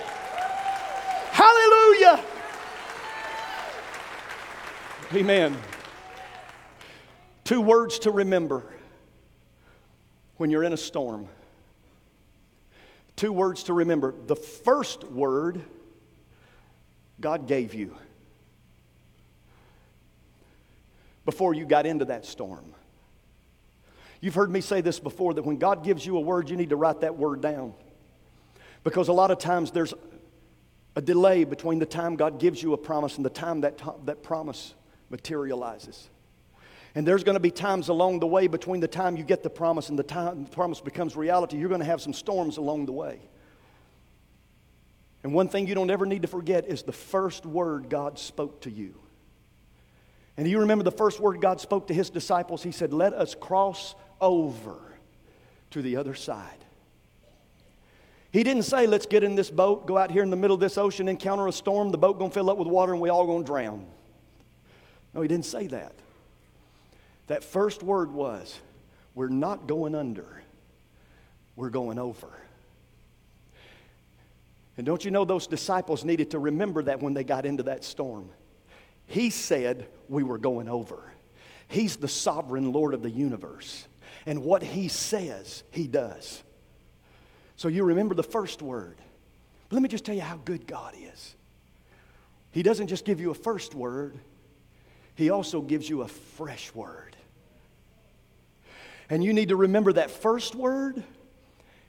[1.31, 2.23] Hallelujah.
[5.13, 5.57] Amen.
[7.43, 8.63] Two words to remember
[10.37, 11.27] when you're in a storm.
[13.15, 14.13] Two words to remember.
[14.27, 15.61] The first word
[17.19, 17.95] God gave you
[21.25, 22.73] before you got into that storm.
[24.21, 26.69] You've heard me say this before that when God gives you a word, you need
[26.69, 27.73] to write that word down.
[28.83, 29.93] Because a lot of times there's
[30.95, 34.23] a delay between the time God gives you a promise and the time that, that
[34.23, 34.73] promise
[35.09, 36.09] materializes.
[36.95, 39.49] And there's going to be times along the way between the time you get the
[39.49, 41.57] promise and the time the promise becomes reality.
[41.57, 43.19] You're going to have some storms along the way.
[45.21, 48.61] And one thing you don't ever need to forget is the first word God spoke
[48.61, 48.95] to you.
[50.37, 52.63] And you remember the first word God spoke to his disciples?
[52.63, 54.77] He said, Let us cross over
[55.71, 56.63] to the other side.
[58.31, 60.61] He didn't say, Let's get in this boat, go out here in the middle of
[60.61, 63.25] this ocean, encounter a storm, the boat gonna fill up with water, and we all
[63.25, 63.85] gonna drown.
[65.13, 65.93] No, he didn't say that.
[67.27, 68.59] That first word was,
[69.13, 70.43] We're not going under,
[71.55, 72.29] we're going over.
[74.77, 77.85] And don't you know those disciples needed to remember that when they got into that
[77.85, 78.29] storm?
[79.07, 81.11] He said we were going over.
[81.67, 83.87] He's the sovereign Lord of the universe.
[84.25, 86.43] And what He says, He does.
[87.55, 88.97] So you remember the first word.
[89.69, 91.35] But let me just tell you how good God is.
[92.51, 94.17] He doesn't just give you a first word,
[95.15, 97.14] He also gives you a fresh word.
[99.09, 101.03] And you need to remember that first word,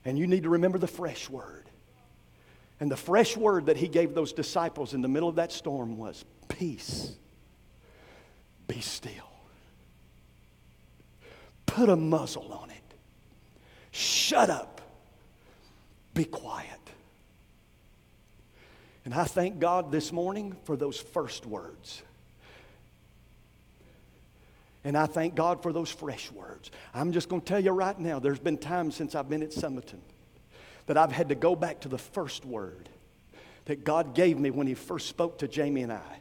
[0.05, 1.69] and you need to remember the fresh word.
[2.79, 5.97] And the fresh word that He gave those disciples in the middle of that storm
[5.97, 7.17] was peace.
[8.69, 9.13] Be still.
[11.65, 12.77] Put a muzzle on it.
[13.93, 14.81] Shut up.
[16.13, 16.71] Be quiet.
[19.05, 22.03] And I thank God this morning for those first words.
[24.87, 26.71] And I thank God for those fresh words.
[26.95, 29.51] I'm just going to tell you right now, there's been times since I've been at
[29.51, 29.99] Summerton
[30.87, 32.89] that I've had to go back to the first word
[33.65, 36.21] that God gave me when He first spoke to Jamie and I.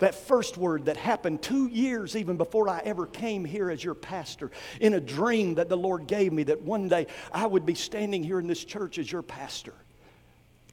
[0.00, 3.94] That first word that happened two years even before I ever came here as your
[3.94, 7.76] pastor, in a dream that the Lord gave me that one day I would be
[7.76, 9.74] standing here in this church as your pastor.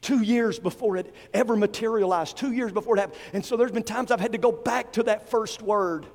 [0.01, 3.19] Two years before it ever materialized, two years before it happened.
[3.33, 6.07] And so there's been times I've had to go back to that first word.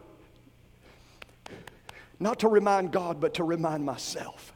[2.21, 4.53] Not to remind God, but to remind myself.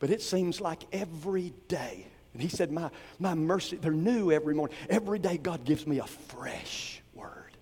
[0.00, 2.06] But it seems like every day
[2.38, 4.76] and he said, My, my mercy, they're new every morning.
[4.88, 7.56] Every day, God gives me a fresh word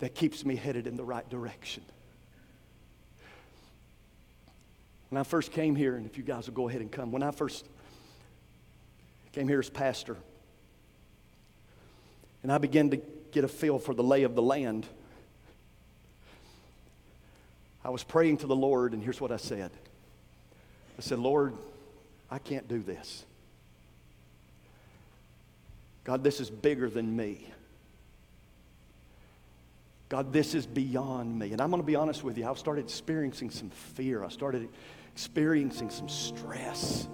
[0.00, 1.84] that keeps me headed in the right direction.
[5.10, 7.22] When I first came here, and if you guys will go ahead and come, when
[7.22, 7.64] I first
[9.32, 10.16] came here as pastor,
[12.42, 12.96] and I began to
[13.30, 14.84] get a feel for the lay of the land,
[17.86, 19.70] I was praying to the Lord, and here's what I said
[20.98, 21.54] I said, Lord,
[22.28, 23.24] I can't do this.
[26.02, 27.46] God, this is bigger than me.
[30.08, 31.52] God, this is beyond me.
[31.52, 34.24] And I'm going to be honest with you, I've started experiencing some fear.
[34.24, 34.68] I started
[35.12, 37.06] experiencing some stress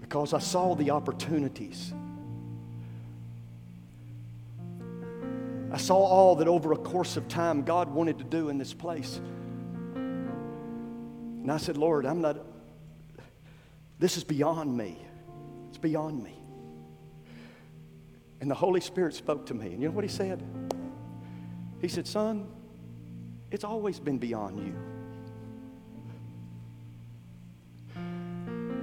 [0.00, 1.92] because I saw the opportunities.
[5.72, 8.74] I saw all that over a course of time God wanted to do in this
[8.74, 9.20] place.
[9.94, 12.38] And I said, Lord, I'm not,
[13.98, 14.98] this is beyond me.
[15.68, 16.34] It's beyond me.
[18.40, 19.66] And the Holy Spirit spoke to me.
[19.66, 20.42] And you know what he said?
[21.80, 22.48] He said, Son,
[23.50, 24.74] it's always been beyond you.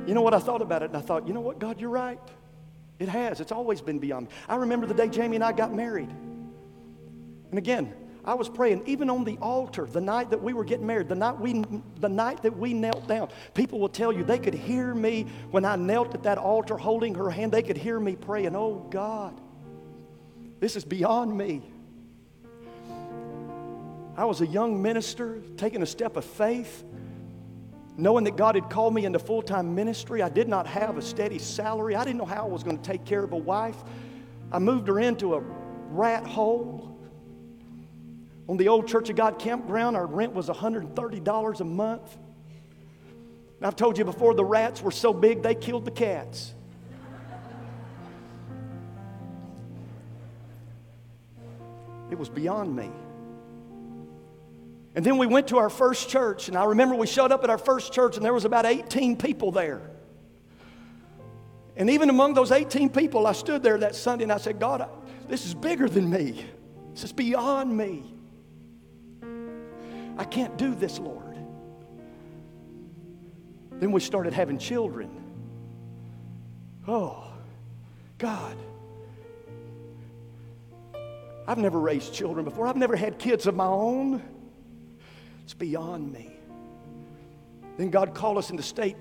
[0.08, 0.34] You know what?
[0.34, 2.20] I thought about it and I thought, you know what, God, you're right.
[2.98, 3.42] It has.
[3.42, 4.34] It's always been beyond me.
[4.48, 6.10] I remember the day Jamie and I got married.
[7.50, 7.94] And again,
[8.28, 11.16] I was praying, even on the altar, the night that we were getting married, the
[11.16, 11.64] night, we,
[12.02, 13.30] the night that we knelt down.
[13.54, 17.16] People will tell you they could hear me when I knelt at that altar holding
[17.16, 17.54] her hand.
[17.54, 19.40] They could hear me praying, Oh God,
[20.60, 21.64] this is beyond me.
[24.18, 26.84] I was a young minister taking a step of faith,
[27.96, 30.22] knowing that God had called me into full time ministry.
[30.22, 32.84] I did not have a steady salary, I didn't know how I was going to
[32.84, 33.78] take care of a wife.
[34.52, 35.40] I moved her into a
[35.92, 36.97] rat hole.
[38.48, 42.18] On the old Church of God campground, our rent was $130 a month.
[43.62, 46.54] I've told you before, the rats were so big they killed the cats.
[52.10, 52.90] It was beyond me.
[54.96, 57.50] And then we went to our first church, and I remember we showed up at
[57.50, 59.82] our first church, and there was about 18 people there.
[61.76, 64.90] And even among those 18 people, I stood there that Sunday and I said, God,
[65.28, 66.44] this is bigger than me.
[66.94, 68.17] This is beyond me.
[70.18, 71.38] I can't do this, Lord.
[73.72, 75.10] Then we started having children.
[76.88, 77.28] Oh,
[78.18, 78.58] God.
[81.48, 82.68] I've never raised children before.
[82.68, 84.22] I've never had kids of my own.
[85.44, 86.34] It's beyond me.
[87.78, 88.98] Then God called us into state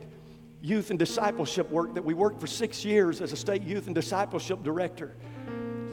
[0.60, 3.94] youth and discipleship work that we worked for six years as a state youth and
[3.94, 5.16] discipleship director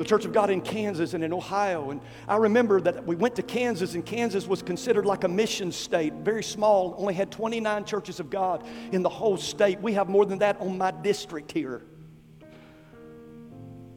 [0.04, 1.92] the Church of God in Kansas and in Ohio.
[1.92, 5.72] And I remember that we went to Kansas, and Kansas was considered like a mission
[5.72, 9.80] state, very small, only had 29 churches of God in the whole state.
[9.80, 11.86] We have more than that on my district here.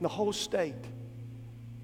[0.01, 0.75] The whole state.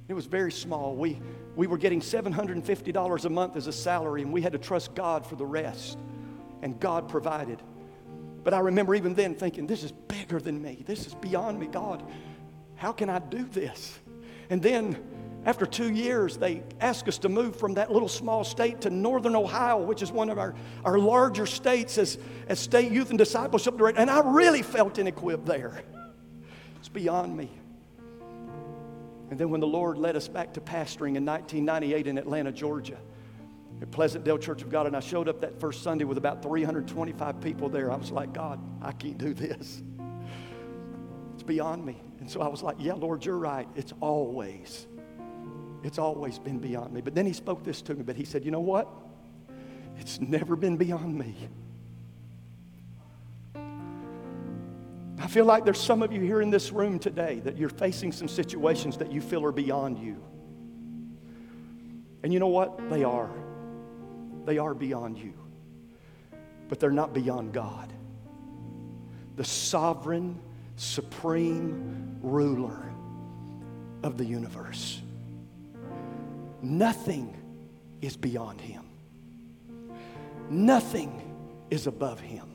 [0.07, 0.95] It was very small.
[0.95, 1.21] We,
[1.57, 5.27] we were getting $750 a month as a salary, and we had to trust God
[5.27, 5.99] for the rest.
[6.63, 7.61] And God provided.
[8.45, 10.85] But I remember even then thinking, this is bigger than me.
[10.87, 11.67] This is beyond me.
[11.67, 12.09] God,
[12.77, 13.99] how can I do this?
[14.53, 15.03] And then
[15.47, 19.35] after two years, they asked us to move from that little small state to northern
[19.35, 23.79] Ohio, which is one of our, our larger states as, as state youth and discipleship
[23.79, 23.99] director.
[23.99, 25.83] And I really felt inequipped there.
[26.81, 27.51] It's beyond me.
[29.31, 32.99] And then when the Lord led us back to pastoring in 1998 in Atlanta, Georgia,
[33.81, 37.41] at Pleasantdale Church of God, and I showed up that first Sunday with about 325
[37.41, 39.83] people there, I was like, God, I can't do this.
[41.37, 42.03] It's beyond me.
[42.23, 43.67] And so I was like, Yeah, Lord, you're right.
[43.75, 44.87] It's always,
[45.83, 47.01] it's always been beyond me.
[47.01, 48.89] But then he spoke this to me, but he said, You know what?
[49.99, 51.35] It's never been beyond me.
[55.19, 58.13] I feel like there's some of you here in this room today that you're facing
[58.13, 60.23] some situations that you feel are beyond you.
[62.23, 62.89] And you know what?
[62.89, 63.31] They are.
[64.45, 65.35] They are beyond you.
[66.69, 67.93] But they're not beyond God.
[69.35, 70.41] The sovereign,
[70.77, 72.93] supreme ruler
[74.03, 75.01] of the universe.
[76.63, 77.37] Nothing
[78.01, 78.85] is beyond him.
[80.51, 81.23] Nothing
[81.71, 82.49] is above him.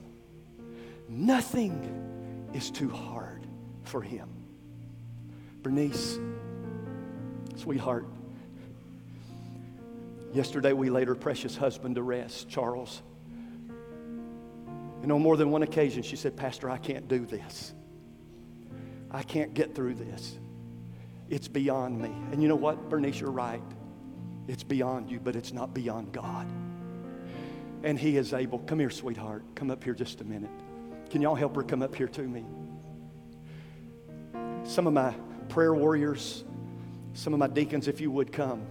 [1.09, 3.45] Nothing is too hard
[3.84, 4.30] for him.
[5.63, 6.20] Bernice,
[7.55, 8.05] sweetheart,
[10.34, 13.01] yesterday we laid her precious husband to rest, Charles.
[15.01, 17.74] And on more than one occasion, she said, Pastor, I can't do this.
[19.12, 20.38] I can't get through this.
[21.30, 22.10] It's beyond me.
[22.32, 23.62] And you know what, Bernice, you're right.
[24.47, 26.47] It's beyond you, but it's not beyond God.
[27.84, 28.60] And He is able.
[28.60, 29.43] Come here, sweetheart.
[29.55, 30.49] Come up here just a minute.
[31.10, 32.45] Can y'all help her come up here to me?
[34.64, 35.14] Some of my
[35.49, 36.43] prayer warriors,
[37.14, 38.66] some of my deacons, if you would come.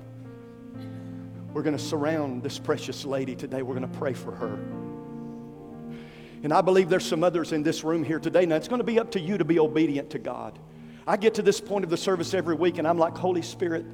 [1.52, 3.62] We're going to surround this precious lady today.
[3.62, 4.58] We're going to pray for her.
[6.42, 8.46] And I believe there's some others in this room here today.
[8.46, 10.58] Now, it's going to be up to you to be obedient to God.
[11.06, 13.86] I get to this point of the service every week and I'm like, Holy Spirit,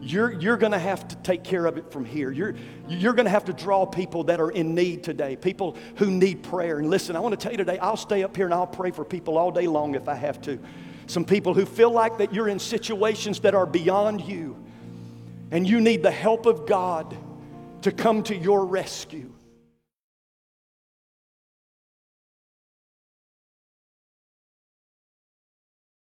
[0.00, 2.30] you're, you're going to have to take care of it from here.
[2.30, 2.54] You're,
[2.88, 6.42] you're going to have to draw people that are in need today, people who need
[6.42, 6.78] prayer.
[6.78, 8.90] And listen, I want to tell you today, I'll stay up here and I'll pray
[8.90, 10.58] for people all day long if I have to.
[11.06, 14.62] Some people who feel like that you're in situations that are beyond you
[15.50, 17.16] and you need the help of God
[17.82, 19.33] to come to your rescue.